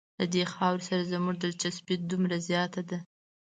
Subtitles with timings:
[0.19, 2.97] له دې خاورې سره زموږ دلچسپي دومره زیاته ده.